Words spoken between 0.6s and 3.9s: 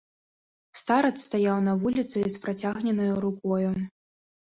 Старац стаяў на вуліцы з працягненаю рукою.